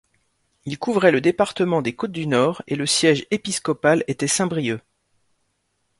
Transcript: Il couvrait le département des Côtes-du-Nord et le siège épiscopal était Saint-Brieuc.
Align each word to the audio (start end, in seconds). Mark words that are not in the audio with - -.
Il 0.65 0.79
couvrait 0.79 1.11
le 1.11 1.21
département 1.21 1.83
des 1.83 1.95
Côtes-du-Nord 1.95 2.63
et 2.65 2.75
le 2.75 2.87
siège 2.87 3.27
épiscopal 3.29 4.03
était 4.07 4.25
Saint-Brieuc. 4.25 4.81